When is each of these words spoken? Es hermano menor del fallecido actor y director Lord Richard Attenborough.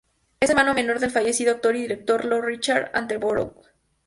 Es 0.39 0.49
hermano 0.49 0.73
menor 0.73 0.99
del 0.99 1.11
fallecido 1.11 1.51
actor 1.51 1.75
y 1.75 1.81
director 1.83 2.25
Lord 2.25 2.45
Richard 2.45 2.89
Attenborough. 2.95 3.53